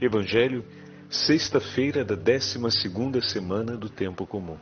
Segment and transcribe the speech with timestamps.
[0.00, 0.64] Evangelho,
[1.10, 4.56] sexta-feira da décima segunda semana do tempo comum.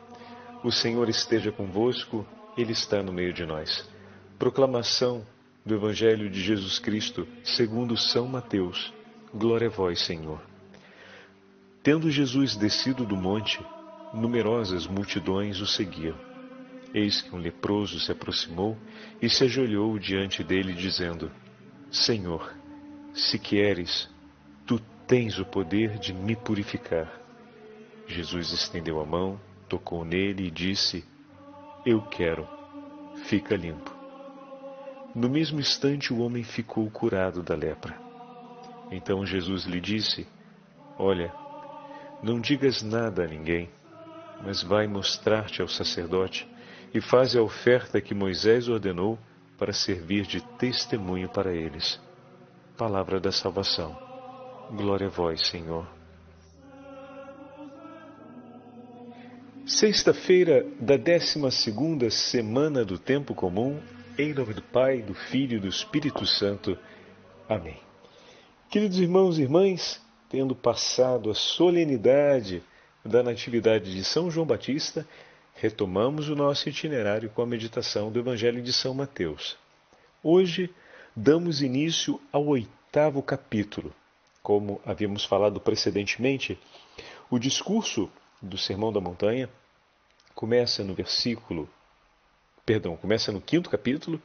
[0.64, 2.26] O Senhor esteja convosco,
[2.56, 3.88] Ele está no meio de nós.
[4.36, 5.24] Proclamação
[5.64, 8.92] do Evangelho de Jesus Cristo, segundo São Mateus.
[9.32, 10.42] Glória a vós, Senhor.
[11.84, 13.64] Tendo Jesus descido do monte,
[14.12, 16.16] numerosas multidões o seguiam.
[16.92, 18.76] Eis que um leproso se aproximou
[19.22, 21.30] e se ajoelhou diante dele, dizendo:
[21.92, 22.52] Senhor,
[23.14, 24.08] se queres,
[25.08, 27.10] tens o poder de me purificar.
[28.06, 31.02] Jesus estendeu a mão, tocou nele e disse:
[31.84, 32.46] Eu quero,
[33.24, 33.90] fica limpo.
[35.14, 37.98] No mesmo instante, o homem ficou curado da lepra.
[38.90, 40.28] Então Jesus lhe disse:
[40.98, 41.32] Olha,
[42.22, 43.70] não digas nada a ninguém,
[44.44, 46.46] mas vai mostrar-te ao sacerdote
[46.92, 49.18] e faz a oferta que Moisés ordenou
[49.56, 51.98] para servir de testemunho para eles.
[52.76, 54.07] Palavra da salvação.
[54.70, 55.88] Glória a vós, Senhor.
[59.64, 63.80] Sexta-feira da décima segunda semana do tempo comum,
[64.18, 66.76] em nome do Pai, do Filho e do Espírito Santo.
[67.48, 67.80] Amém.
[68.68, 72.62] Queridos irmãos e irmãs, tendo passado a solenidade
[73.02, 75.06] da Natividade de São João Batista,
[75.54, 79.56] retomamos o nosso itinerário com a meditação do Evangelho de São Mateus.
[80.22, 80.70] Hoje
[81.16, 83.94] damos início ao oitavo capítulo,
[84.48, 86.58] como havíamos falado precedentemente,
[87.28, 88.10] o discurso
[88.40, 89.46] do Sermão da Montanha
[90.34, 91.68] começa no versículo,
[92.64, 94.18] perdão, começa no quinto capítulo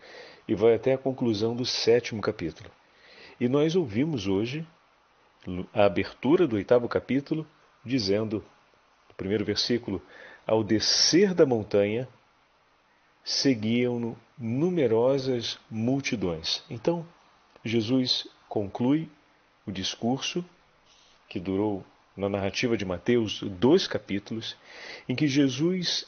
[0.47, 2.71] e vai até a conclusão do sétimo capítulo.
[3.37, 4.65] E nós ouvimos hoje
[5.73, 7.45] a abertura do oitavo capítulo
[7.83, 8.37] dizendo,
[9.09, 10.01] no primeiro versículo,
[10.47, 12.07] ao descer da montanha,
[13.25, 16.63] seguiam-no numerosas multidões.
[16.69, 17.05] Então,
[17.65, 19.11] Jesus conclui
[19.65, 20.43] o discurso,
[21.27, 24.55] que durou na narrativa de Mateus dois capítulos,
[25.07, 26.05] em que Jesus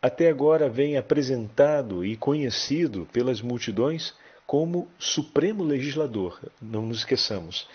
[0.00, 4.14] até agora vem apresentado e conhecido pelas multidões
[4.46, 6.40] como supremo legislador.
[6.60, 7.68] Não nos esqueçamos.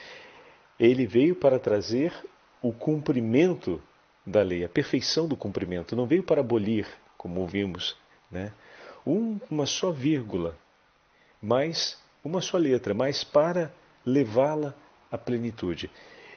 [0.80, 2.14] Ele veio para trazer
[2.62, 3.82] o cumprimento
[4.26, 5.96] da lei, a perfeição do cumprimento.
[5.96, 6.88] Não veio para abolir,
[7.18, 7.96] como ouvimos,
[8.32, 8.52] né?
[9.06, 10.58] Um, uma só vírgula,
[11.42, 13.74] mas uma só letra, mas para
[14.06, 14.74] levá-la
[15.14, 15.92] a plenitude.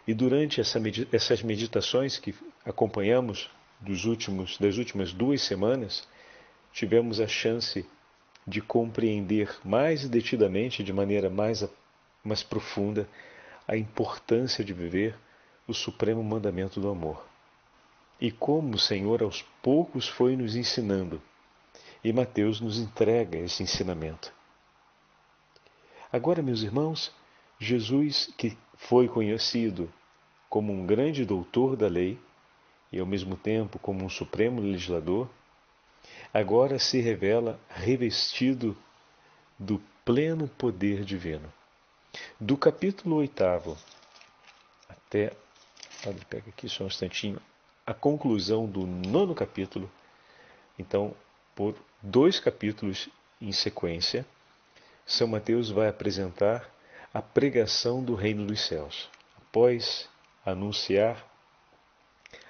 [0.06, 0.78] E durante essa,
[1.10, 3.50] essas meditações que acompanhamos
[3.80, 6.06] dos últimos, das últimas duas semanas,
[6.74, 7.86] tivemos a chance
[8.46, 11.66] de compreender mais detidamente, de maneira mais,
[12.22, 13.08] mais profunda,
[13.66, 15.16] a importância de viver
[15.66, 17.26] o supremo mandamento do amor.
[18.20, 21.20] E como o Senhor aos poucos foi nos ensinando.
[22.04, 24.32] E Mateus nos entrega esse ensinamento.
[26.12, 27.12] Agora, meus irmãos,
[27.58, 29.92] Jesus, que foi conhecido
[30.48, 32.18] como um grande doutor da lei
[32.92, 35.28] e ao mesmo tempo como um supremo legislador,
[36.32, 38.76] agora se revela revestido
[39.58, 41.52] do pleno poder divino.
[42.40, 43.76] Do capítulo oitavo
[44.88, 45.32] até,
[46.28, 47.40] pega aqui só um instantinho,
[47.84, 49.90] a conclusão do nono capítulo,
[50.78, 51.14] então,
[51.54, 53.08] por dois capítulos
[53.40, 54.26] em sequência,
[55.04, 56.68] São Mateus vai apresentar
[57.12, 59.08] a pregação do reino dos céus.
[59.36, 60.08] Após
[60.44, 61.24] anunciar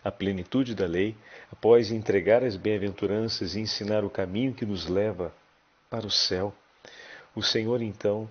[0.02, 1.16] a plenitude da lei,
[1.52, 5.32] após entregar as bem-aventuranças e ensinar o caminho que nos leva
[5.90, 6.54] para o céu,
[7.34, 8.28] o Senhor então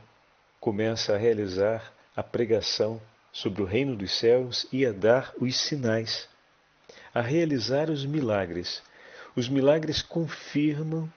[0.60, 6.28] começa a realizar a pregação sobre o reino dos céus e a dar os sinais,
[7.14, 8.82] a realizar os milagres.
[9.36, 11.12] Os milagres confirmam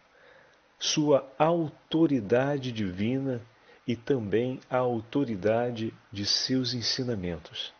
[0.78, 3.40] sua autoridade divina
[3.88, 7.72] e também a autoridade de seus ensinamentos.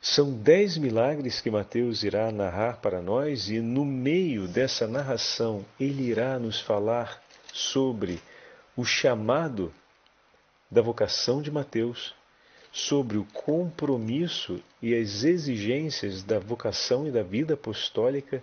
[0.00, 6.04] São dez milagres que Mateus irá narrar para nós, e no meio dessa narração ele
[6.04, 7.20] irá nos falar
[7.52, 8.22] sobre
[8.76, 9.74] o chamado
[10.70, 12.14] da vocação de Mateus,
[12.70, 18.40] sobre o compromisso e as exigências da vocação e da vida apostólica,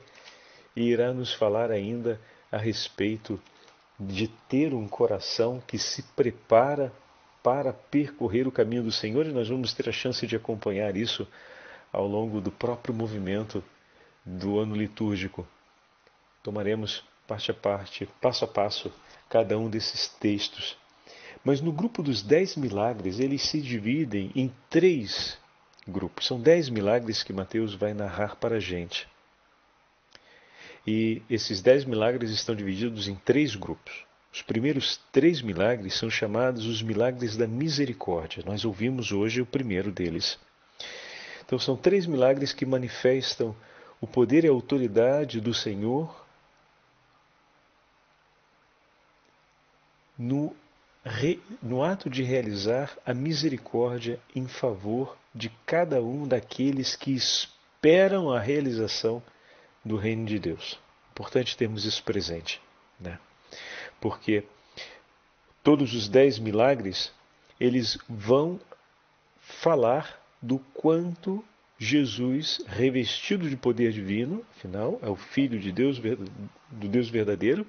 [0.76, 2.20] e irá nos falar ainda
[2.52, 3.40] a respeito
[4.50, 6.92] ter um coração que se prepara
[7.42, 11.28] para percorrer o caminho do Senhor e nós vamos ter a chance de acompanhar isso
[11.94, 13.64] ao longo do próprio movimento
[14.26, 15.48] do ano litúrgico.
[16.42, 18.92] Tomaremos parte a parte, passo a passo,
[19.30, 20.78] cada um desses textos.
[21.44, 25.38] Mas no grupo dos dez milagres, eles se dividem em três
[25.88, 26.26] grupos.
[26.26, 29.08] São dez milagres que Mateus vai narrar para a gente.
[30.86, 34.06] E esses dez milagres estão divididos em três grupos.
[34.32, 38.44] Os primeiros três milagres são chamados os milagres da misericórdia.
[38.46, 40.38] Nós ouvimos hoje o primeiro deles.
[41.46, 43.56] Então são três milagres que manifestam
[44.02, 46.26] o poder e a autoridade do Senhor
[50.18, 50.56] no,
[51.04, 58.32] re, no ato de realizar a misericórdia em favor de cada um daqueles que esperam
[58.32, 59.22] a realização
[59.86, 60.80] do reino de Deus.
[61.12, 62.60] Importante termos isso presente,
[63.00, 63.20] né?
[64.02, 64.44] Porque
[65.64, 67.14] todos os dez milagres
[67.60, 68.60] eles vão
[69.40, 71.44] falar do quanto
[71.78, 77.66] Jesus, revestido de poder divino, afinal, é o Filho de Deus, do Deus verdadeiro,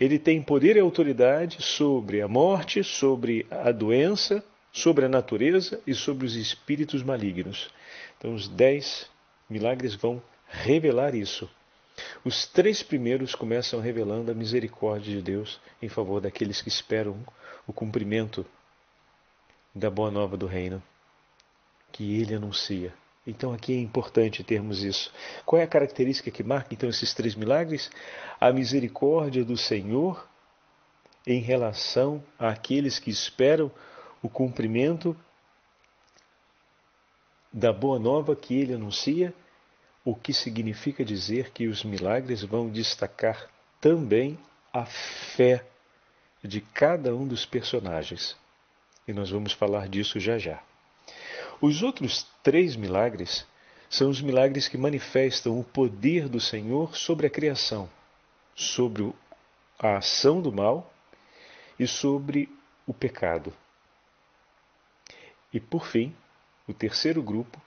[0.00, 5.94] ele tem poder e autoridade sobre a morte, sobre a doença, sobre a natureza e
[5.94, 7.70] sobre os espíritos malignos.
[8.18, 9.08] Então, os dez
[9.48, 10.20] milagres vão
[10.52, 11.50] revelar isso.
[12.24, 17.18] Os três primeiros começam revelando a misericórdia de Deus em favor daqueles que esperam
[17.66, 18.46] o cumprimento
[19.74, 20.82] da boa nova do reino
[21.90, 22.92] que ele anuncia.
[23.26, 25.12] Então aqui é importante termos isso.
[25.44, 27.90] Qual é a característica que marca então esses três milagres?
[28.40, 30.26] A misericórdia do Senhor
[31.26, 33.70] em relação àqueles que esperam
[34.22, 35.16] o cumprimento
[37.52, 39.32] da boa nova que ele anuncia,
[40.04, 43.48] o que significa dizer que os milagres vão destacar
[43.80, 44.38] também
[44.72, 45.64] a fé
[46.42, 48.36] de cada um dos personagens.
[49.06, 50.62] E nós vamos falar disso já já.
[51.60, 53.46] Os outros três milagres
[53.88, 57.88] são os milagres que manifestam o poder do Senhor sobre a criação,
[58.56, 59.12] sobre
[59.78, 60.92] a ação do mal
[61.78, 62.48] e sobre
[62.86, 63.52] o pecado.
[65.52, 66.14] E por fim,
[66.66, 67.60] o terceiro grupo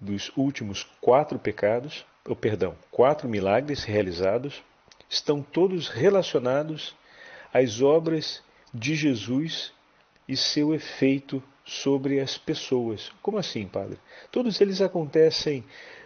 [0.00, 4.62] dos últimos quatro pecados, ou perdão, quatro milagres realizados,
[5.08, 6.94] estão todos relacionados
[7.52, 8.42] às obras
[8.72, 9.72] de Jesus
[10.28, 13.10] e seu efeito sobre as pessoas.
[13.22, 13.98] Como assim, padre?
[14.30, 15.64] Todos eles acontecem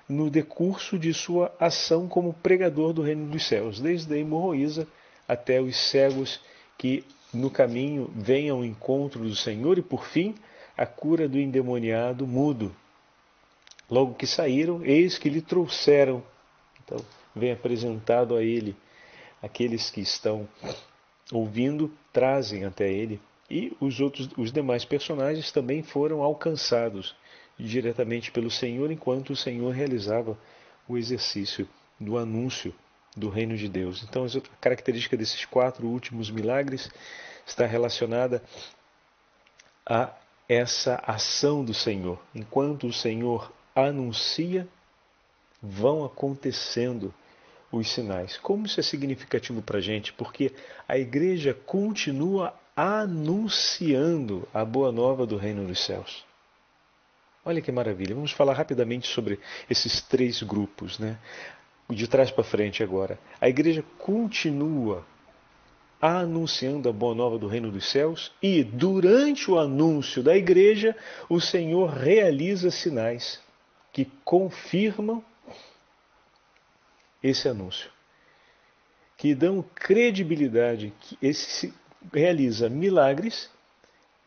[0.09, 4.87] no decurso de sua ação como pregador do reino dos céus, desde a hemorroísa
[5.27, 6.41] até os cegos
[6.77, 10.35] que no caminho vêm ao encontro do Senhor e, por fim,
[10.77, 12.75] a cura do endemoniado mudo.
[13.93, 16.23] Logo que saíram, eis que lhe trouxeram.
[16.83, 16.97] Então,
[17.37, 18.75] vem apresentado a ele.
[19.43, 20.49] Aqueles que estão
[21.31, 27.15] ouvindo trazem até ele e os outros, os demais personagens também foram alcançados
[27.59, 30.39] diretamente pelo Senhor enquanto o Senhor realizava
[30.89, 31.69] o exercício
[32.01, 32.75] do anúncio
[33.15, 34.03] do reino de Deus.
[34.03, 36.91] Então, a característica desses quatro últimos milagres
[37.47, 38.43] está relacionada
[39.85, 40.15] a
[40.49, 42.19] essa ação do Senhor.
[42.35, 44.67] Enquanto o Senhor anuncia,
[45.63, 47.15] vão acontecendo
[47.71, 48.37] os sinais.
[48.37, 50.13] Como isso é significativo para a gente?
[50.13, 50.53] Porque
[50.87, 56.25] a igreja continua anunciando a boa nova do reino dos céus.
[57.45, 58.15] Olha que maravilha.
[58.15, 61.19] Vamos falar rapidamente sobre esses três grupos, né?
[61.91, 63.19] De trás para frente agora.
[63.41, 65.05] A igreja continua
[66.01, 70.97] anunciando a boa nova do reino dos céus e durante o anúncio da igreja,
[71.29, 73.41] o Senhor realiza sinais
[73.93, 75.23] que confirmam
[77.23, 77.91] esse anúncio,
[79.17, 81.73] que dão credibilidade que esse
[82.13, 83.51] realiza milagres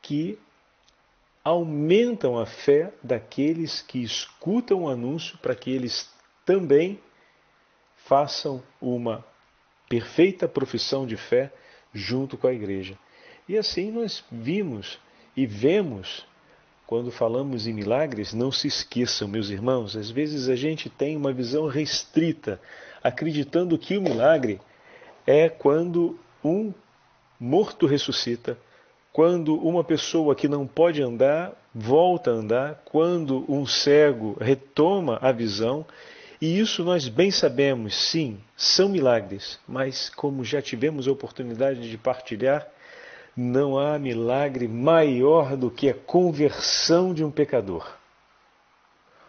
[0.01, 0.39] que
[1.43, 6.09] aumentam a fé daqueles que escutam o anúncio para que eles
[6.45, 6.99] também
[7.97, 9.25] façam uma
[9.89, 11.51] perfeita profissão de fé
[11.93, 12.97] junto com a igreja.
[13.47, 14.99] E assim nós vimos
[15.35, 16.25] e vemos
[16.87, 21.33] quando falamos em milagres, não se esqueçam, meus irmãos, às vezes a gente tem uma
[21.33, 22.59] visão restrita,
[23.03, 24.59] acreditando que o milagre
[25.25, 26.73] é quando um
[27.39, 28.57] morto ressuscita,
[29.11, 35.33] quando uma pessoa que não pode andar volta a andar, quando um cego retoma a
[35.33, 35.85] visão,
[36.41, 41.97] e isso nós bem sabemos, sim, são milagres, mas como já tivemos a oportunidade de
[41.97, 42.65] partilhar,
[43.35, 47.85] não há milagre maior do que a conversão de um pecador.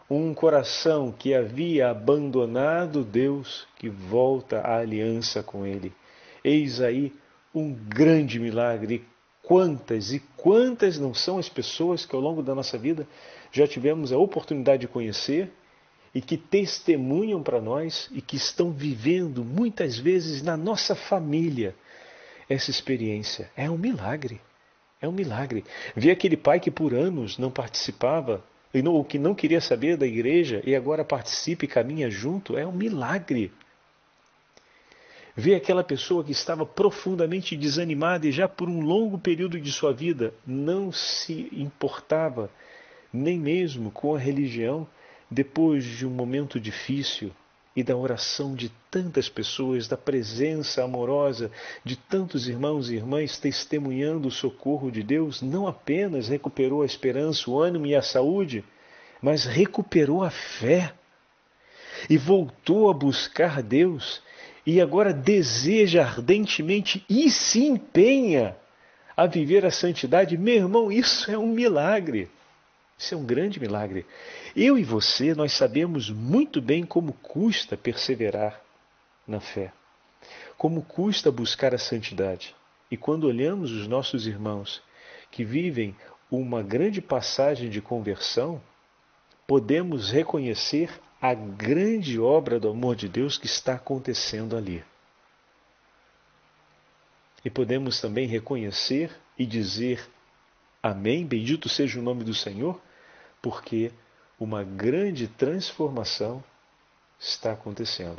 [0.09, 5.93] Um coração que havia abandonado Deus, que volta à aliança com Ele.
[6.45, 7.13] Eis aí
[7.53, 9.05] um grande milagre.
[9.43, 13.07] Quantas e quantas não são as pessoas que ao longo da nossa vida
[13.51, 15.51] já tivemos a oportunidade de conhecer
[16.15, 21.75] e que testemunham para nós e que estão vivendo muitas vezes na nossa família
[22.49, 23.51] essa experiência.
[23.57, 24.41] É um milagre.
[25.01, 25.65] É um milagre.
[25.95, 28.45] Ver aquele pai que por anos não participava,
[28.85, 32.73] ou que não queria saber da igreja e agora participa e caminha junto, é um
[32.73, 33.53] milagre
[35.37, 39.93] ver aquela pessoa que estava profundamente desanimada e já por um longo período de sua
[39.93, 42.51] vida não se importava
[43.13, 44.87] nem mesmo com a religião,
[45.31, 47.31] depois de um momento difícil
[47.77, 51.51] e da oração de tantas pessoas, da presença amorosa
[51.85, 57.51] de tantos irmãos e irmãs testemunhando o socorro de Deus, não apenas recuperou a esperança,
[57.51, 58.65] o ânimo e a saúde,
[59.21, 60.95] mas recuperou a fé
[62.09, 64.23] e voltou a buscar Deus
[64.65, 68.57] e agora deseja ardentemente e se empenha
[69.15, 72.29] a viver a santidade, meu irmão, isso é um milagre.
[72.99, 74.07] Isso é um grande milagre.
[74.55, 78.61] Eu e você, nós sabemos muito bem como custa perseverar
[79.27, 79.73] na fé,
[80.57, 82.55] como custa buscar a santidade.
[82.91, 84.83] E quando olhamos os nossos irmãos
[85.31, 85.95] que vivem
[86.31, 88.63] uma grande passagem de conversão,
[89.47, 94.83] podemos reconhecer a grande obra do amor de Deus que está acontecendo ali.
[97.45, 100.09] E podemos também reconhecer e dizer
[100.83, 102.81] Amém, bendito seja o nome do Senhor,
[103.47, 103.93] porque
[104.41, 106.43] uma grande transformação
[107.17, 108.19] está acontecendo.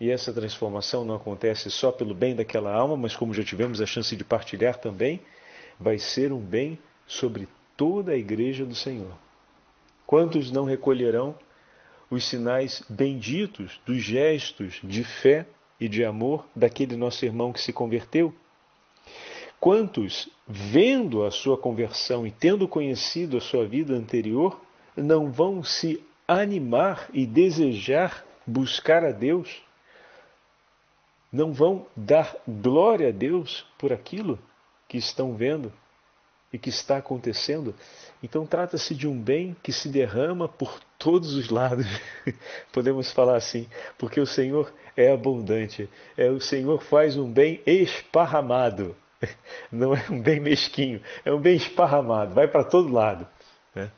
[0.00, 3.86] E essa transformação não acontece só pelo bem daquela alma, mas como já tivemos a
[3.86, 5.20] chance de partilhar também,
[5.78, 7.46] vai ser um bem sobre
[7.76, 9.16] toda a igreja do Senhor.
[10.04, 11.36] Quantos não recolherão
[12.10, 15.46] os sinais benditos dos gestos de fé
[15.78, 18.34] e de amor daquele nosso irmão que se converteu?
[19.60, 24.60] Quantos, vendo a sua conversão e tendo conhecido a sua vida anterior,
[24.96, 29.62] não vão se animar e desejar buscar a Deus?
[31.32, 34.38] Não vão dar glória a Deus por aquilo
[34.88, 35.72] que estão vendo?
[36.52, 37.74] e que está acontecendo.
[38.22, 41.86] Então trata-se de um bem que se derrama por todos os lados.
[42.72, 45.88] Podemos falar assim, porque o Senhor é abundante.
[46.16, 48.96] É o Senhor faz um bem esparramado.
[49.70, 53.26] Não é um bem mesquinho, é um bem esparramado, vai para todo lado.
[53.74, 53.90] Né?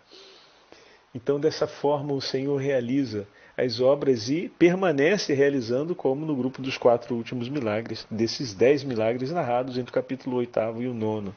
[1.15, 6.79] Então, dessa forma, o Senhor realiza as obras e permanece realizando, como no grupo dos
[6.79, 11.31] quatro últimos milagres, desses dez milagres narrados entre o capítulo 8 e o 9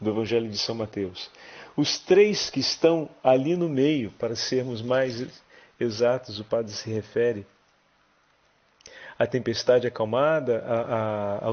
[0.00, 1.30] do Evangelho de São Mateus.
[1.76, 5.26] Os três que estão ali no meio, para sermos mais
[5.78, 7.46] exatos, o padre se refere
[9.18, 11.52] à tempestade acalmada, a, a,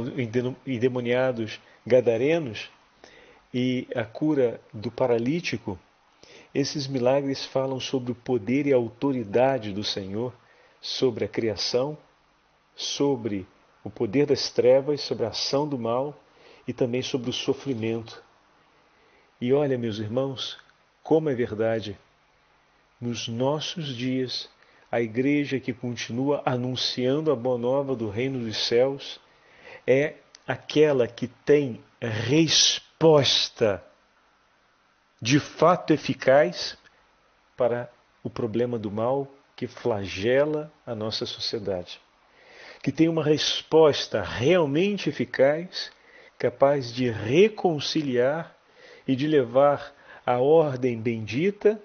[0.68, 2.70] endemoniados gadarenos
[3.54, 5.80] e a cura do paralítico.
[6.54, 10.34] Esses milagres falam sobre o poder e a autoridade do Senhor
[10.82, 11.98] sobre a criação,
[12.76, 13.48] sobre
[13.84, 16.18] o poder das trevas, sobre a ação do mal
[16.68, 18.24] e também sobre o sofrimento.
[19.42, 20.58] E olha, meus irmãos,
[21.04, 21.98] como é verdade.
[23.00, 24.50] Nos nossos dias,
[24.92, 29.20] a igreja que continua anunciando a boa nova do reino dos céus
[29.86, 30.16] é
[30.48, 33.84] aquela que tem resposta
[35.22, 36.78] de fato eficaz
[37.58, 37.90] para
[38.24, 42.00] o problema do mal que flagela a nossa sociedade.
[42.84, 45.92] Que tem uma resposta realmente eficaz,
[46.38, 48.56] capaz de reconciliar
[49.08, 49.94] e de levar
[50.26, 51.82] a ordem bendita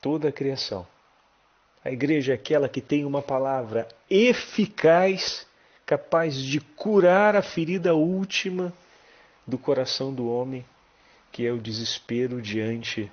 [0.00, 0.86] toda a criação.
[1.84, 5.46] A igreja é aquela que tem uma palavra eficaz,
[5.84, 8.72] capaz de curar a ferida última
[9.46, 10.64] do coração do homem,
[11.30, 13.12] que é o desespero diante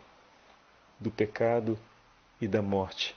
[0.98, 1.78] do pecado
[2.40, 3.14] e da morte.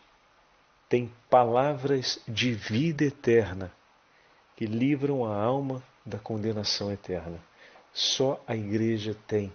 [0.88, 3.70] Tem palavras de vida eterna
[4.56, 7.38] que livram a alma da condenação eterna.
[7.92, 9.52] Só a igreja tem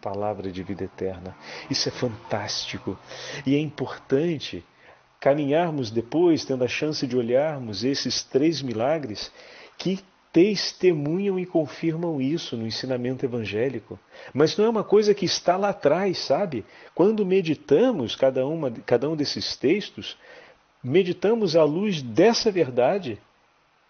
[0.00, 1.36] palavra de vida eterna.
[1.70, 2.98] Isso é fantástico.
[3.46, 4.64] E é importante
[5.24, 9.32] caminharmos depois, tendo a chance de olharmos esses três milagres
[9.78, 10.00] que
[10.30, 13.98] testemunham e confirmam isso no ensinamento evangélico.
[14.34, 16.62] Mas não é uma coisa que está lá atrás, sabe?
[16.94, 20.14] Quando meditamos cada, uma, cada um desses textos,
[20.82, 23.18] meditamos à luz dessa verdade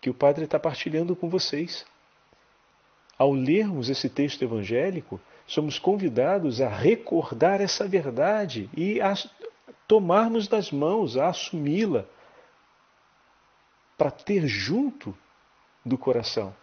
[0.01, 1.85] que o Padre está partilhando com vocês.
[3.19, 9.15] Ao lermos esse texto evangélico, somos convidados a recordar essa verdade e a
[9.87, 12.05] tomarmos das mãos, a assumi-la,
[13.97, 15.17] para ter junto
[15.85, 16.55] do coração.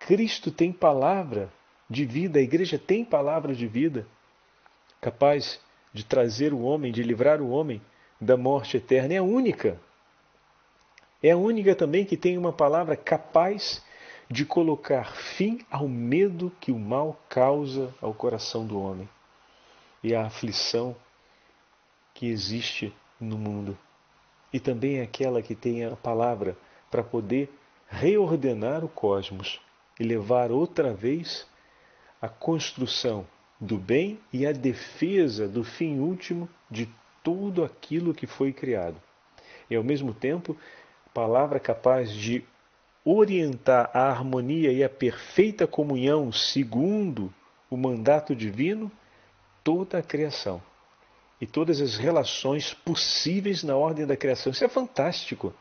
[0.00, 1.52] Cristo tem palavra
[1.88, 4.06] de vida, a igreja tem palavra de vida,
[5.00, 5.60] capaz
[5.92, 7.80] de trazer o homem, de livrar o homem
[8.20, 9.14] da morte eterna.
[9.14, 9.78] É a única.
[11.22, 13.84] É a única também que tem uma palavra capaz
[14.28, 19.08] de colocar fim ao medo que o mal causa ao coração do homem
[20.02, 20.96] e à aflição
[22.14, 23.76] que existe no mundo.
[24.52, 26.56] E também aquela que tem a palavra
[26.90, 27.50] para poder
[27.88, 29.60] reordenar o cosmos
[29.98, 31.46] e levar outra vez
[32.20, 33.26] a construção
[33.60, 36.88] do bem e a defesa do fim último de
[37.22, 39.00] tudo aquilo que foi criado.
[39.70, 40.56] E ao mesmo tempo,
[41.14, 42.44] palavra capaz de
[43.04, 47.32] orientar a harmonia e a perfeita comunhão segundo
[47.70, 48.90] o mandato divino
[49.64, 50.62] toda a criação
[51.42, 54.52] e todas as relações possíveis na ordem da criação.
[54.52, 55.52] Isso é fantástico.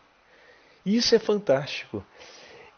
[0.86, 2.06] Isso é fantástico.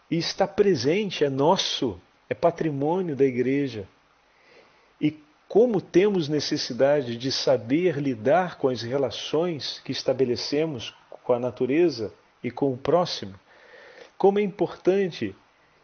[0.09, 3.85] E está presente, é nosso, é patrimônio da igreja.
[5.01, 12.13] E como temos necessidade de saber lidar com as relações que estabelecemos com a natureza
[12.41, 13.37] e com o próximo,
[14.17, 15.35] como é importante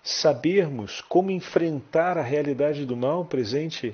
[0.02, 3.94] sabermos como enfrentar a realidade do mal presente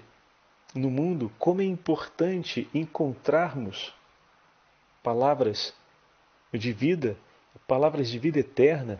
[0.75, 3.93] no mundo, como é importante encontrarmos
[5.01, 5.73] palavras
[6.53, 7.17] de vida,
[7.65, 8.99] palavras de vida eterna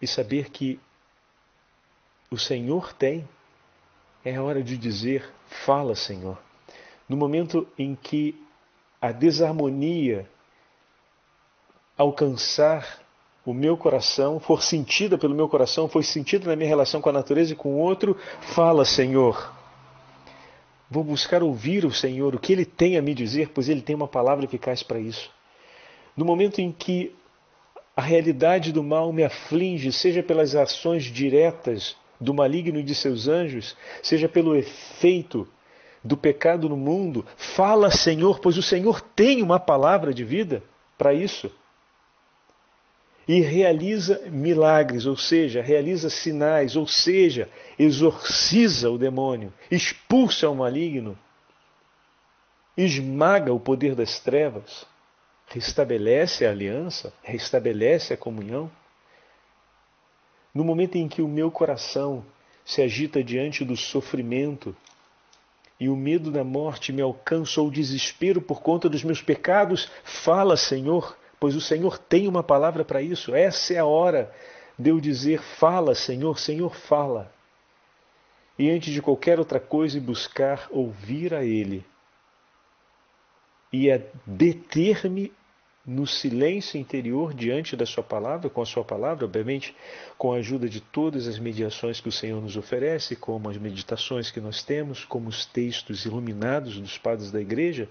[0.00, 0.78] e saber que
[2.30, 3.26] o Senhor tem,
[4.24, 5.32] é a hora de dizer:
[5.64, 6.38] Fala, Senhor.
[7.08, 8.40] No momento em que
[9.00, 10.28] a desarmonia
[11.96, 13.00] alcançar
[13.44, 17.12] o meu coração, for sentida pelo meu coração, foi sentida na minha relação com a
[17.12, 18.16] natureza e com o outro,
[18.54, 19.61] fala, Senhor.
[20.92, 23.96] Vou buscar ouvir o Senhor, o que Ele tem a me dizer, pois Ele tem
[23.96, 25.30] uma palavra eficaz para isso.
[26.14, 27.16] No momento em que
[27.96, 33.26] a realidade do mal me aflige, seja pelas ações diretas do maligno e de seus
[33.26, 35.48] anjos, seja pelo efeito
[36.04, 40.62] do pecado no mundo, fala, Senhor, pois o Senhor tem uma palavra de vida
[40.98, 41.50] para isso
[43.26, 47.48] e realiza milagres, ou seja, realiza sinais, ou seja,
[47.78, 51.16] exorciza o demônio, expulsa o maligno,
[52.76, 54.86] esmaga o poder das trevas,
[55.46, 58.70] restabelece a aliança, restabelece a comunhão.
[60.54, 62.24] No momento em que o meu coração
[62.64, 64.74] se agita diante do sofrimento
[65.78, 69.90] e o medo da morte me alcança ou o desespero por conta dos meus pecados,
[70.04, 73.34] fala, Senhor, pois o Senhor tem uma palavra para isso.
[73.34, 74.32] Essa é a hora
[74.78, 77.32] de eu dizer: Fala, Senhor, Senhor, fala.
[78.56, 81.84] E antes de qualquer outra coisa, buscar ouvir a Ele
[83.72, 85.32] e a deter-me
[85.84, 89.74] no silêncio interior diante da Sua palavra, com a Sua palavra, obviamente,
[90.16, 94.30] com a ajuda de todas as mediações que o Senhor nos oferece, como as meditações
[94.30, 97.88] que nós temos, como os textos iluminados dos padres da igreja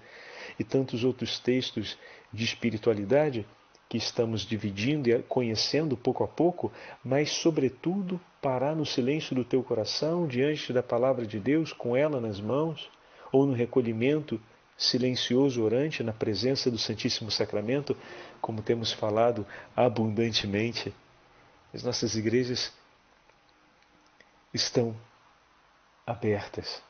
[0.57, 1.97] e tantos outros textos
[2.31, 3.45] de espiritualidade
[3.91, 6.71] que estamos dividindo e conhecendo pouco a pouco,
[7.03, 12.21] mas, sobretudo, parar no silêncio do teu coração diante da palavra de Deus, com ela
[12.21, 12.89] nas mãos,
[13.33, 14.39] ou no recolhimento
[14.77, 17.95] silencioso orante na presença do Santíssimo Sacramento,
[18.39, 20.93] como temos falado abundantemente.
[21.73, 22.71] As nossas igrejas
[24.53, 24.95] estão
[26.07, 26.81] abertas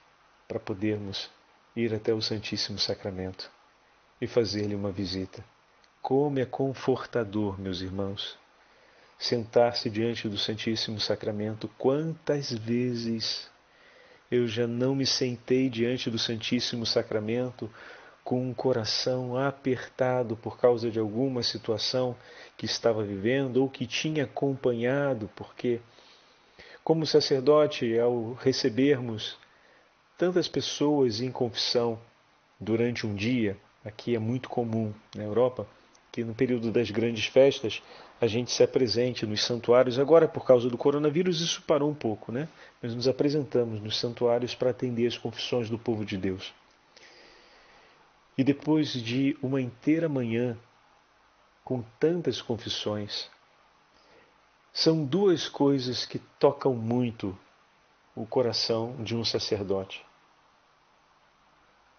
[0.48, 1.32] para podermos
[1.76, 3.52] ir até o Santíssimo Sacramento
[4.22, 5.44] e fazer-lhe uma visita.
[6.02, 8.38] Como é confortador, meus irmãos,
[9.18, 11.70] sentar-se diante do Santíssimo Sacramento.
[11.78, 13.50] Quantas vezes
[14.32, 17.70] eu já não me sentei diante do Santíssimo Sacramento
[18.24, 22.16] com um coração apertado por causa de alguma situação
[22.56, 25.82] que estava vivendo ou que tinha acompanhado, porque,
[26.84, 29.38] como sacerdote, ao recebermos
[30.18, 32.00] tantas pessoas em confissão
[32.60, 35.68] durante um dia, Aqui é muito comum na Europa
[36.12, 37.82] que no período das grandes festas
[38.20, 39.98] a gente se apresente nos santuários.
[39.98, 42.48] Agora, por causa do coronavírus, isso parou um pouco, né?
[42.82, 46.54] Mas nos apresentamos nos santuários para atender as confissões do povo de Deus.
[48.38, 50.58] E depois de uma inteira manhã
[51.64, 53.30] com tantas confissões,
[54.74, 57.38] são duas coisas que tocam muito
[58.16, 60.06] o coração de um sacerdote.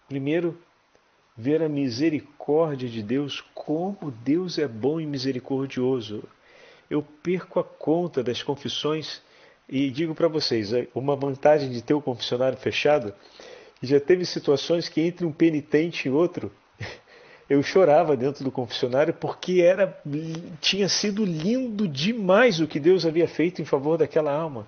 [0.07, 0.57] Primeiro,
[1.35, 6.23] ver a misericórdia de Deus, como Deus é bom e misericordioso.
[6.89, 9.21] Eu perco a conta das confissões
[9.67, 13.13] e digo para vocês, é, uma vantagem de ter o confessionário fechado,
[13.81, 16.51] já teve situações que entre um penitente e outro,
[17.49, 19.99] eu chorava dentro do confessionário porque era
[20.61, 24.67] tinha sido lindo demais o que Deus havia feito em favor daquela alma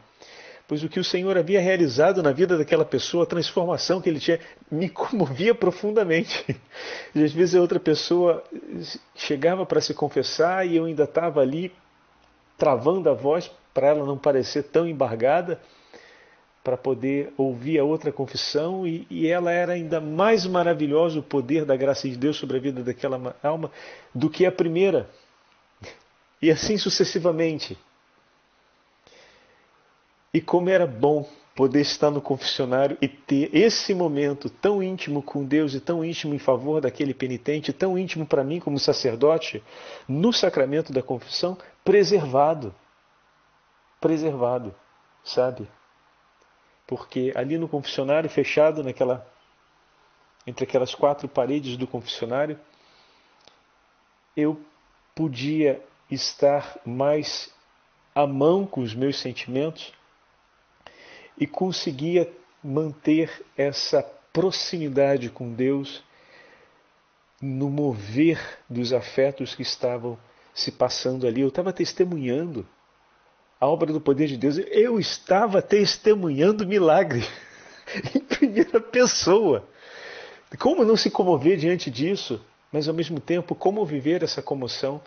[0.67, 4.19] pois o que o Senhor havia realizado na vida daquela pessoa, a transformação que ele
[4.19, 4.39] tinha,
[4.71, 6.45] me comovia profundamente.
[7.13, 8.43] E às vezes a outra pessoa
[9.15, 11.71] chegava para se confessar e eu ainda estava ali
[12.57, 15.59] travando a voz para ela não parecer tão embargada,
[16.63, 21.63] para poder ouvir a outra confissão, e, e ela era ainda mais maravilhosa o poder
[21.63, 23.69] da graça de Deus sobre a vida daquela alma
[24.13, 25.07] do que a primeira.
[26.41, 27.77] E assim sucessivamente.
[30.35, 35.45] E como era bom poder estar no confessionário e ter esse momento tão íntimo com
[35.45, 39.63] Deus e tão íntimo em favor daquele penitente, tão íntimo para mim como sacerdote,
[40.05, 42.75] no sacramento da confissão, preservado.
[44.01, 44.75] Preservado,
[45.23, 45.65] sabe?
[46.85, 49.25] Porque ali no confessionário, fechado naquela
[50.45, 52.59] entre aquelas quatro paredes do confessionário,
[54.35, 54.59] eu
[55.15, 57.55] podia estar mais
[58.13, 59.93] à mão com os meus sentimentos
[61.37, 62.31] e conseguia
[62.63, 64.01] manter essa
[64.33, 66.03] proximidade com Deus
[67.41, 70.17] no mover dos afetos que estavam
[70.53, 71.41] se passando ali.
[71.41, 72.65] Eu estava testemunhando
[73.59, 74.57] a obra do poder de Deus.
[74.57, 77.27] Eu estava testemunhando milagre
[78.15, 79.67] em primeira pessoa.
[80.59, 85.01] Como não se comover diante disso, mas ao mesmo tempo, como viver essa comoção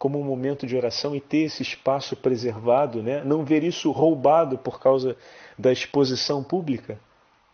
[0.00, 3.22] como um momento de oração e ter esse espaço preservado, né?
[3.22, 5.14] não ver isso roubado por causa
[5.58, 6.98] da exposição pública.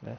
[0.01, 0.17] Né?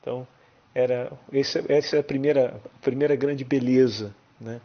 [0.00, 0.26] Então,
[0.74, 4.12] era, essa, essa é a primeira, primeira grande beleza.
[4.40, 4.60] Né?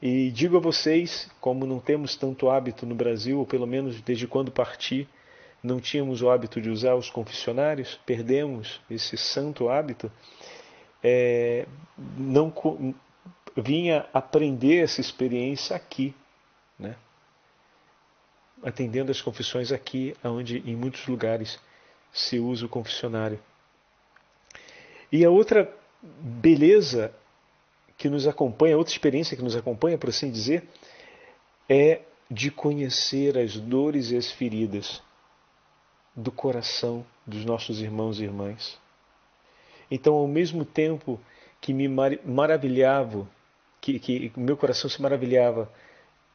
[0.00, 4.28] E digo a vocês, como não temos tanto hábito no Brasil, ou pelo menos desde
[4.28, 5.08] quando parti,
[5.60, 10.08] não tínhamos o hábito de usar os confessionários, perdemos esse santo hábito,
[11.02, 11.66] é,
[12.16, 12.48] não,
[13.56, 16.14] vinha aprender essa experiência aqui,
[16.78, 16.96] né?
[18.62, 21.58] atendendo as confissões aqui, onde em muitos lugares
[22.12, 23.40] se usa o confessionário.
[25.10, 27.12] E a outra beleza
[27.96, 30.64] que nos acompanha, outra experiência que nos acompanha, por assim dizer,
[31.68, 35.02] é de conhecer as dores e as feridas
[36.14, 38.78] do coração dos nossos irmãos e irmãs.
[39.90, 41.20] Então, ao mesmo tempo
[41.60, 43.28] que me maravilhava
[43.80, 45.70] que, que meu coração se maravilhava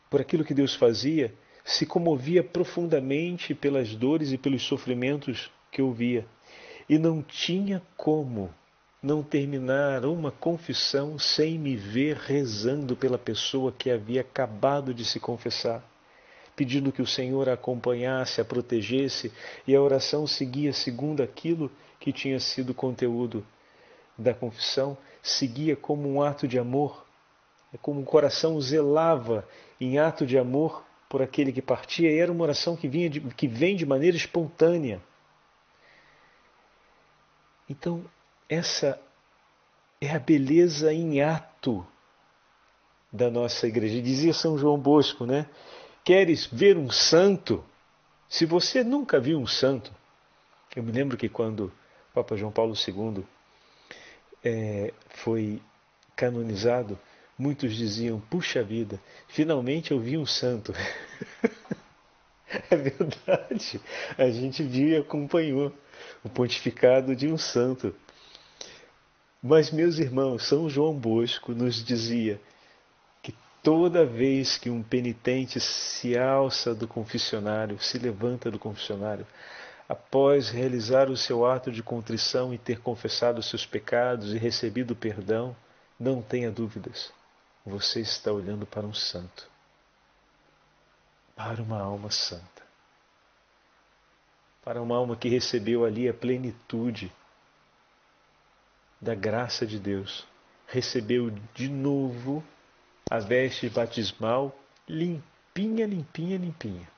[0.10, 5.91] por aquilo que Deus fazia, se comovia profundamente pelas dores e pelos sofrimentos que eu
[5.91, 6.25] via.
[6.88, 8.53] E não tinha como
[9.01, 15.19] não terminar uma confissão sem me ver rezando pela pessoa que havia acabado de se
[15.19, 15.84] confessar,
[16.55, 19.31] pedindo que o Senhor a acompanhasse, a protegesse,
[19.67, 23.45] e a oração seguia segundo aquilo que tinha sido conteúdo
[24.17, 27.04] da confissão, seguia como um ato de amor
[27.75, 29.45] é como o coração zelava
[29.81, 33.19] em ato de amor por aquele que partia, e era uma oração que, vinha de,
[33.19, 35.01] que vem de maneira espontânea.
[37.69, 38.05] Então,
[38.47, 38.97] essa
[39.99, 41.85] é a beleza em ato
[43.11, 44.01] da nossa igreja.
[44.01, 45.45] Dizia São João Bosco, né?
[46.03, 47.63] Queres ver um santo?
[48.29, 49.93] Se você nunca viu um santo,
[50.75, 51.73] eu me lembro que quando
[52.13, 53.25] Papa João Paulo II
[54.43, 55.61] é, foi
[56.15, 56.97] canonizado,
[57.37, 60.73] Muitos diziam: puxa vida, finalmente eu vi um santo.
[62.71, 63.81] é verdade,
[64.17, 65.73] a gente viu e acompanhou
[66.23, 67.93] o pontificado de um santo.
[69.43, 72.39] Mas, meus irmãos, São João Bosco nos dizia
[73.21, 79.27] que toda vez que um penitente se alça do confessionário, se levanta do confessionário,
[79.89, 84.95] após realizar o seu ato de contrição e ter confessado os seus pecados e recebido
[84.95, 85.53] perdão,
[85.99, 87.11] não tenha dúvidas
[87.65, 89.49] você está olhando para um santo,
[91.36, 92.63] para uma alma santa,
[94.63, 97.12] para uma alma que recebeu ali a plenitude
[99.01, 100.25] da graça de Deus,
[100.67, 102.43] recebeu de novo
[103.10, 104.56] a veste batismal
[104.88, 106.89] limpinha, limpinha, limpinha.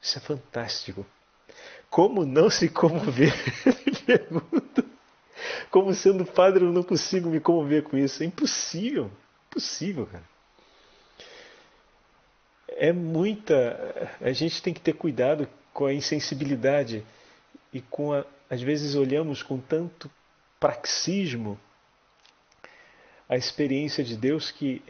[0.00, 1.06] Isso é fantástico.
[1.88, 3.32] Como não se comover?
[5.70, 8.22] Como sendo padre, eu não consigo me comover com isso.
[8.22, 9.10] É impossível.
[9.48, 10.24] Impossível, cara.
[12.68, 14.10] É muita.
[14.20, 17.04] A gente tem que ter cuidado com a insensibilidade
[17.72, 18.24] e com a.
[18.48, 20.10] Às vezes olhamos com tanto
[20.60, 21.58] praxismo
[23.28, 24.82] a experiência de Deus que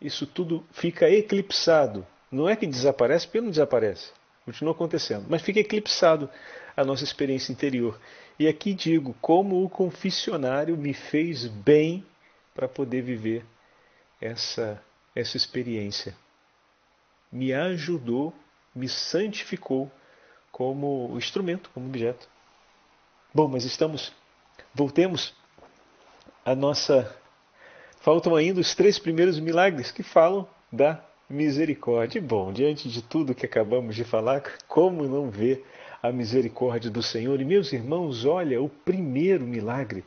[0.00, 2.06] isso tudo fica eclipsado.
[2.30, 4.10] Não é que desaparece, porque não desaparece.
[4.44, 5.26] Continua acontecendo.
[5.28, 6.28] Mas fica eclipsado
[6.76, 7.98] a nossa experiência interior.
[8.38, 12.04] E aqui digo como o confessionário me fez bem
[12.54, 13.44] para poder viver
[14.20, 14.82] essa,
[15.14, 16.14] essa experiência.
[17.30, 18.34] Me ajudou,
[18.74, 19.90] me santificou
[20.50, 22.28] como instrumento, como objeto.
[23.34, 24.12] Bom, mas estamos.
[24.74, 25.34] Voltemos
[26.44, 27.16] à nossa.
[28.00, 31.02] Faltam ainda os três primeiros milagres que falam da
[31.32, 32.20] misericórdia.
[32.20, 35.64] Bom, diante de tudo que acabamos de falar, como não ver
[36.02, 37.40] a misericórdia do Senhor.
[37.40, 40.04] E, meus irmãos, olha o primeiro milagre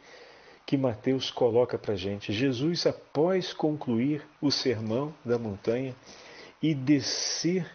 [0.65, 2.31] que Mateus coloca para gente.
[2.31, 5.95] Jesus, após concluir o sermão da montanha
[6.61, 7.65] e descer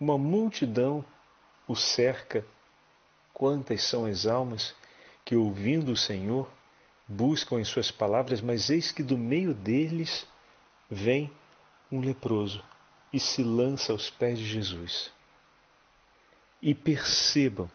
[0.00, 1.04] uma multidão
[1.66, 2.44] o cerca.
[3.34, 4.74] Quantas são as almas
[5.24, 6.48] que, ouvindo o Senhor,
[7.06, 10.26] buscam as suas palavras, mas eis que do meio deles
[10.90, 11.30] vem
[11.90, 12.62] um leproso
[13.12, 15.12] e se lança aos pés de Jesus.
[16.60, 17.70] E percebam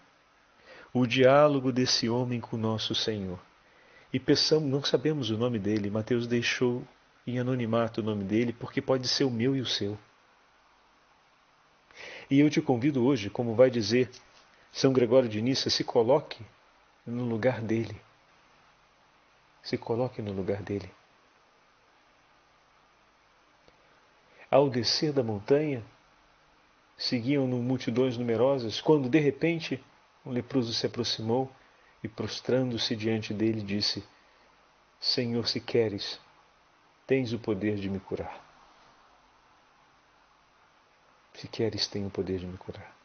[0.94, 3.40] o diálogo desse homem com nosso Senhor.
[4.12, 6.84] E pensamos, não sabemos o nome dele, Mateus deixou
[7.26, 9.98] em anonimato o nome dele, porque pode ser o meu e o seu.
[12.30, 14.10] E eu te convido hoje, como vai dizer
[14.72, 16.46] São Gregório de Nissa, se coloque
[17.06, 18.00] no lugar dele.
[19.64, 20.90] Se coloque no lugar dele.
[24.54, 25.84] Ao descer da montanha,
[26.96, 29.84] seguiam-no multidões numerosas, quando de repente
[30.24, 31.52] um leproso se aproximou
[32.04, 34.08] e, prostrando-se diante dele, disse:
[35.02, 36.22] Senhor, se queres,
[37.08, 38.46] tens o poder de me curar.
[41.34, 42.96] Se queres, tem o poder de me curar.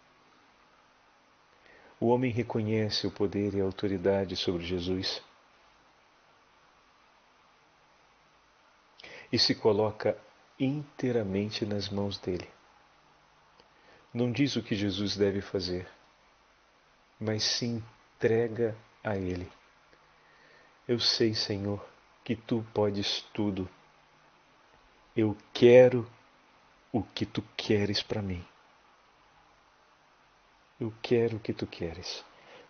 [1.98, 5.22] O homem reconhece o poder e a autoridade sobre Jesus
[9.32, 10.27] e se coloca
[10.58, 12.48] inteiramente nas mãos dele.
[14.12, 15.88] Não diz o que Jesus deve fazer,
[17.20, 19.50] mas se entrega a ele.
[20.86, 21.86] Eu sei, Senhor,
[22.24, 23.68] que tu podes tudo.
[25.14, 26.08] Eu quero
[26.92, 28.44] o que tu queres para mim.
[30.80, 32.24] Eu quero o que tu queres.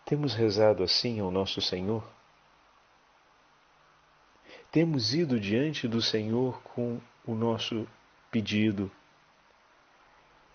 [0.05, 2.03] Temos rezado assim ao nosso Senhor?
[4.71, 7.87] Temos ido diante do Senhor com o nosso
[8.31, 8.91] pedido?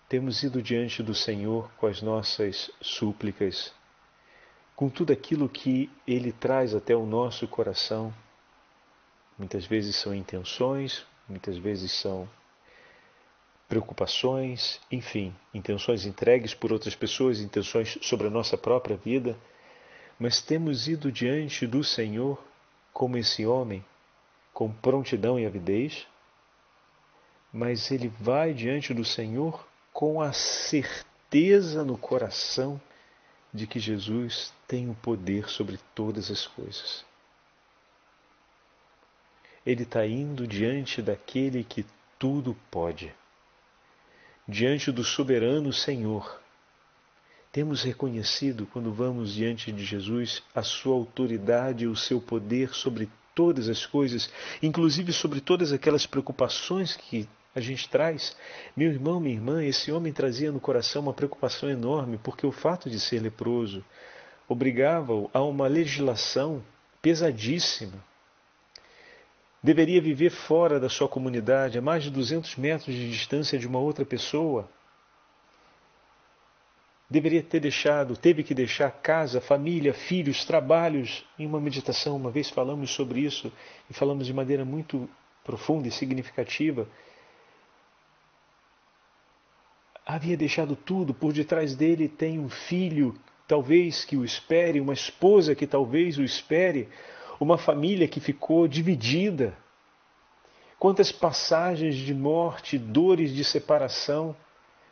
[0.07, 3.73] Temos ido diante do Senhor com as nossas súplicas,
[4.75, 8.13] com tudo aquilo que Ele traz até o nosso coração?
[9.37, 12.29] Muitas vezes são intenções, muitas vezes são
[13.67, 19.37] preocupações, enfim, intenções entregues por outras pessoas, intenções sobre a nossa própria vida,
[20.19, 22.41] mas temos ido diante do Senhor
[22.93, 23.83] como esse homem,
[24.53, 26.07] com prontidão e avidez,
[27.55, 32.79] mas ele vai diante do Senhor com a certeza no coração
[33.53, 37.05] de que Jesus tem o poder sobre todas as coisas.
[39.65, 41.85] Ele está indo diante daquele que
[42.19, 43.15] tudo pode
[44.45, 46.41] diante do soberano Senhor.
[47.53, 53.09] Temos reconhecido, quando vamos diante de Jesus, a sua autoridade e o seu poder sobre
[53.33, 54.29] todas as coisas,
[54.61, 58.35] inclusive sobre todas aquelas preocupações que a gente traz.
[58.75, 62.89] Meu irmão, minha irmã, esse homem trazia no coração uma preocupação enorme, porque o fato
[62.89, 63.83] de ser leproso
[64.47, 66.61] obrigava-o a uma legislação
[67.01, 68.03] pesadíssima
[69.65, 73.79] deveria viver fora da sua comunidade, a mais de 200 metros de distância de uma
[73.79, 74.69] outra pessoa.
[77.09, 81.25] Deveria ter deixado, teve que deixar casa, família, filhos, trabalhos.
[81.37, 83.51] Em uma meditação, uma vez falamos sobre isso
[83.89, 85.09] e falamos de maneira muito
[85.43, 86.87] profunda e significativa.
[90.05, 93.15] Havia deixado tudo, por detrás dele tem um filho,
[93.47, 96.87] talvez que o espere, uma esposa que talvez o espere,
[97.39, 99.57] uma família que ficou dividida.
[100.77, 104.35] Quantas passagens de morte, dores de separação,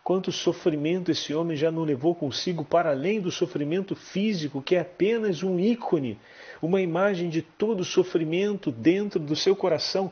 [0.04, 4.80] quanto sofrimento esse homem já não levou consigo para além do sofrimento físico, que é
[4.80, 6.20] apenas um ícone,
[6.60, 10.12] uma imagem de todo o sofrimento dentro do seu coração.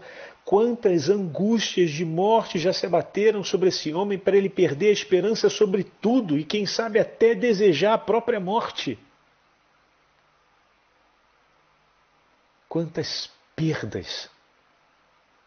[0.51, 5.49] Quantas angústias de morte já se abateram sobre esse homem para ele perder a esperança
[5.49, 8.99] sobre tudo e, quem sabe, até desejar a própria morte.
[12.67, 14.29] Quantas perdas,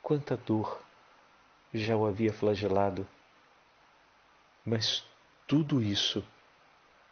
[0.03, 0.81] quanta dor
[1.75, 3.07] já o havia flagelado.
[4.65, 5.05] Mas
[5.47, 6.25] tudo isso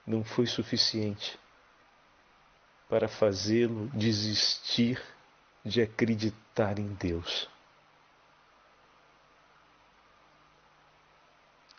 [0.07, 1.39] não foi suficiente
[2.89, 4.99] para fazê-lo desistir
[5.63, 7.53] de acreditar em Deus.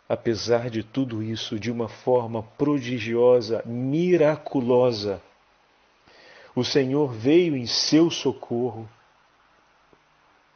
[0.08, 5.22] Apesar de tudo isso, de uma forma prodigiosa, miraculosa,
[6.56, 8.88] o Senhor veio em seu socorro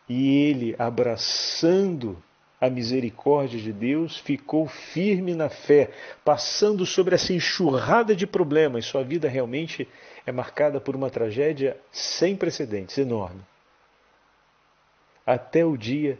[0.07, 2.21] e ele, abraçando
[2.59, 5.91] a misericórdia de Deus, ficou firme na fé,
[6.25, 8.85] passando sobre essa enxurrada de problemas.
[8.85, 9.87] Sua vida realmente
[10.25, 13.41] é marcada por uma tragédia sem precedentes, enorme.
[15.25, 16.17] Até o dia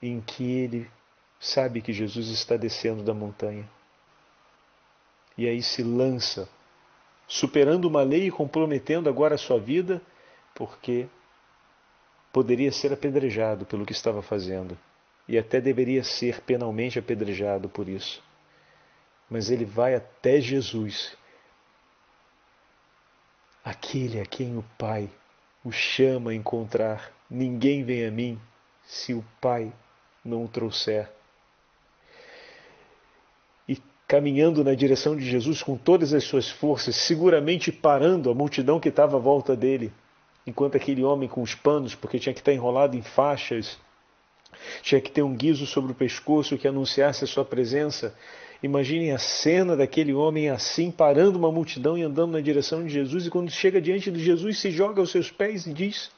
[0.00, 0.90] em que ele
[1.40, 3.68] sabe que Jesus está descendo da montanha.
[5.36, 6.48] E aí se lança
[7.26, 10.00] superando uma lei e comprometendo agora a sua vida,
[10.54, 11.08] porque
[12.32, 14.78] poderia ser apedrejado pelo que estava fazendo
[15.26, 18.22] e até deveria ser penalmente apedrejado por isso.
[19.28, 21.16] mas ele vai até Jesus,
[23.64, 25.10] aquele a quem o Pai
[25.64, 27.10] o chama a encontrar.
[27.28, 28.40] Ninguém vem a mim
[28.84, 29.72] se o Pai
[30.24, 31.10] não o trouxer.
[34.14, 38.88] Caminhando na direção de Jesus com todas as suas forças, seguramente parando a multidão que
[38.88, 39.92] estava à volta dele,
[40.46, 43.76] enquanto aquele homem com os panos, porque tinha que estar enrolado em faixas,
[44.82, 48.14] tinha que ter um guiso sobre o pescoço que anunciasse a sua presença.
[48.62, 53.26] Imaginem a cena daquele homem assim, parando uma multidão e andando na direção de Jesus,
[53.26, 56.12] e quando chega diante de Jesus, se joga aos seus pés e diz: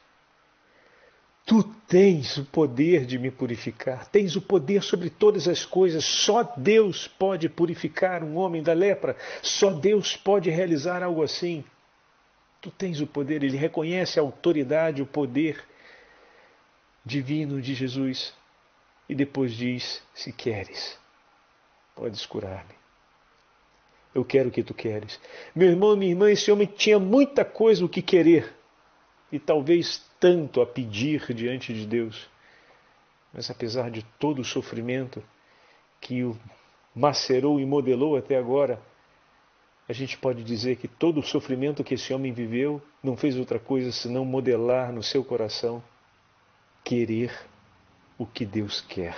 [1.47, 6.05] Tu tens o poder de me purificar, tens o poder sobre todas as coisas.
[6.05, 11.65] Só Deus pode purificar um homem da lepra, só Deus pode realizar algo assim.
[12.61, 15.63] Tu tens o poder, ele reconhece a autoridade, o poder
[17.05, 18.35] divino de Jesus.
[19.09, 20.99] E depois diz: Se queres,
[21.95, 22.75] podes curar-me.
[24.13, 25.21] Eu quero o que tu queres.
[25.55, 28.53] Meu irmão, minha irmã, esse homem tinha muita coisa o que querer
[29.31, 32.29] e talvez tanto a pedir diante de Deus.
[33.33, 35.23] Mas apesar de todo o sofrimento
[36.01, 36.37] que o
[36.95, 38.81] macerou e modelou até agora,
[39.89, 43.59] a gente pode dizer que todo o sofrimento que esse homem viveu não fez outra
[43.59, 45.83] coisa senão modelar no seu coração
[46.83, 47.33] querer
[48.19, 49.17] o que Deus quer.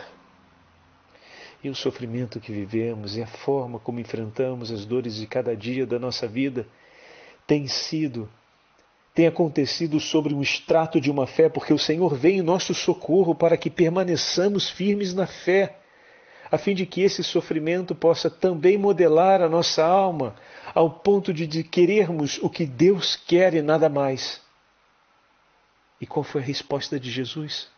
[1.63, 5.87] E o sofrimento que vivemos e a forma como enfrentamos as dores de cada dia
[5.87, 6.67] da nossa vida
[7.47, 8.29] tem sido,
[9.19, 13.35] tem acontecido sobre um extrato de uma fé, porque o Senhor vem em nosso socorro
[13.35, 15.81] para que permaneçamos firmes na fé,
[16.49, 20.37] a fim de que esse sofrimento possa também modelar a nossa alma,
[20.73, 24.41] ao ponto de querermos o que Deus quer e nada mais.
[26.01, 27.69] E qual foi a resposta de Jesus?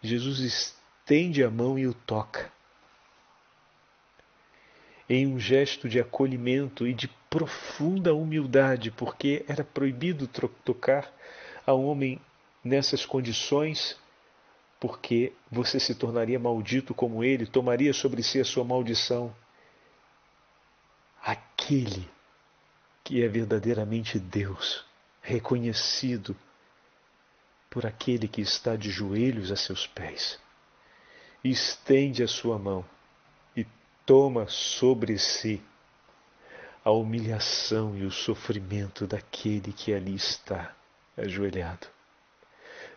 [0.00, 2.53] Jesus estende a mão e o toca.
[5.08, 10.26] Em um gesto de acolhimento e de profunda humildade, porque era proibido
[10.64, 11.12] tocar
[11.66, 12.20] a um homem
[12.62, 13.98] nessas condições,
[14.80, 19.34] porque você se tornaria maldito como ele, tomaria sobre si a sua maldição.
[21.22, 22.08] Aquele
[23.02, 24.84] que é verdadeiramente Deus
[25.24, 26.36] reconhecido
[27.70, 30.38] por aquele que está de joelhos a seus pés.
[31.42, 32.84] Estende a sua mão
[34.04, 35.62] toma sobre si
[36.84, 40.74] a humilhação e o sofrimento daquele que ali está
[41.16, 41.86] ajoelhado.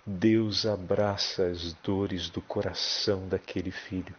[0.06, 4.16] Deus abraça as dores do coração daquele filho.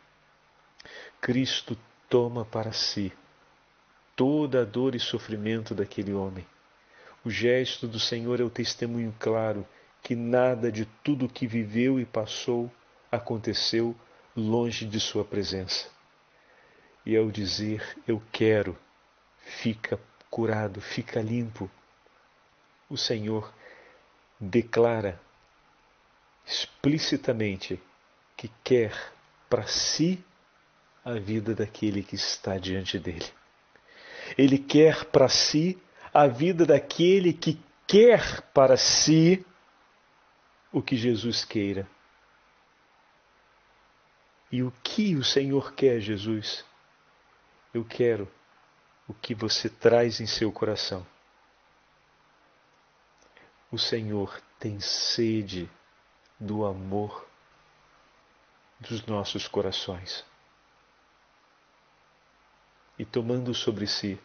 [1.20, 1.76] Cristo
[2.08, 3.12] toma para si
[4.16, 6.46] toda a dor e sofrimento daquele homem
[7.24, 9.66] o gesto do Senhor é o testemunho claro
[10.02, 12.72] que nada de tudo o que viveu e passou
[13.10, 13.94] aconteceu
[14.36, 15.88] longe de Sua presença.
[17.08, 18.78] E ao dizer eu quero,
[19.62, 21.70] fica curado, fica limpo,
[22.86, 23.50] o Senhor
[24.38, 25.18] declara
[26.44, 27.80] explicitamente
[28.36, 28.92] que quer
[29.48, 30.22] para si
[31.02, 33.32] a vida daquele que está diante dele.
[34.36, 35.80] Ele quer para si
[36.12, 39.42] a vida daquele que quer para si
[40.70, 41.88] o que Jesus queira.
[44.52, 46.68] E o que o Senhor quer, Jesus?
[47.78, 48.28] Eu quero
[49.06, 51.06] o que você traz em seu coração.
[53.70, 55.70] O Senhor tem sede
[56.40, 57.24] do amor
[58.80, 60.24] dos nossos corações.
[62.98, 64.18] E tomando sobre si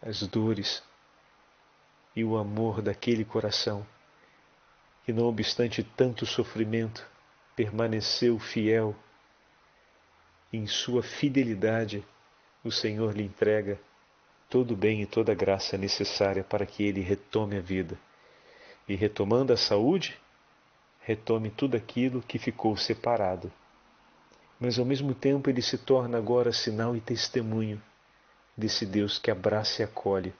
[0.00, 0.80] as dores,
[2.14, 3.84] e o amor daquele coração
[5.04, 7.04] que, não obstante tanto sofrimento,
[7.56, 8.94] permaneceu fiel.
[10.52, 12.06] Em sua fidelidade,
[12.64, 13.78] o Senhor lhe entrega
[14.48, 17.98] todo o bem e toda a graça necessária para que ele retome a vida.
[18.88, 20.18] E retomando a saúde,
[21.00, 23.52] retome tudo aquilo que ficou separado.
[24.58, 27.80] Mas ao mesmo tempo ele se torna agora sinal e testemunho
[28.56, 30.32] desse Deus que abraça e acolhe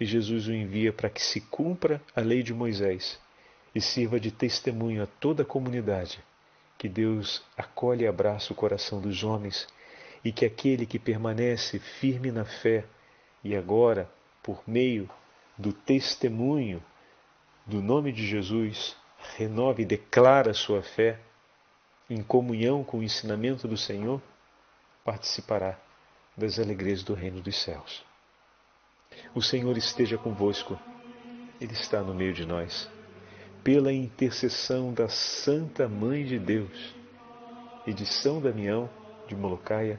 [0.00, 3.18] e Jesus o envia para que se cumpra a lei de Moisés
[3.74, 6.20] e sirva de testemunho a toda a comunidade
[6.76, 9.66] que Deus acolhe e abraça o coração dos homens
[10.28, 12.84] e que aquele que permanece firme na fé
[13.42, 14.10] e agora,
[14.42, 15.08] por meio
[15.56, 16.84] do testemunho
[17.64, 18.94] do nome de Jesus,
[19.38, 21.18] renove e declara sua fé
[22.10, 24.20] em comunhão com o ensinamento do Senhor,
[25.02, 25.78] participará
[26.36, 28.04] das alegrias do reino dos céus.
[29.34, 30.78] O Senhor esteja convosco,
[31.58, 32.86] Ele está no meio de nós.
[33.64, 36.94] Pela intercessão da Santa Mãe de Deus
[37.86, 38.90] e de São Damião,
[39.26, 39.98] de Molocaia,